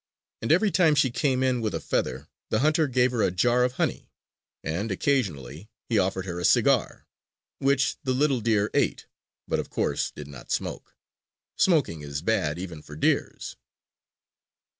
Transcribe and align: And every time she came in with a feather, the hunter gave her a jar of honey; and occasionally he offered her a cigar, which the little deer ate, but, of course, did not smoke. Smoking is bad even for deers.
And 0.41 0.51
every 0.51 0.71
time 0.71 0.95
she 0.95 1.11
came 1.11 1.43
in 1.43 1.61
with 1.61 1.75
a 1.75 1.79
feather, 1.79 2.27
the 2.49 2.61
hunter 2.61 2.87
gave 2.87 3.11
her 3.11 3.21
a 3.21 3.29
jar 3.29 3.63
of 3.63 3.73
honey; 3.73 4.09
and 4.63 4.89
occasionally 4.91 5.69
he 5.89 5.99
offered 5.99 6.25
her 6.25 6.39
a 6.39 6.43
cigar, 6.43 7.05
which 7.59 7.97
the 8.03 8.13
little 8.15 8.41
deer 8.41 8.71
ate, 8.73 9.05
but, 9.47 9.59
of 9.59 9.69
course, 9.69 10.09
did 10.09 10.27
not 10.27 10.51
smoke. 10.51 10.95
Smoking 11.55 12.01
is 12.01 12.23
bad 12.23 12.57
even 12.57 12.81
for 12.81 12.95
deers. 12.95 13.57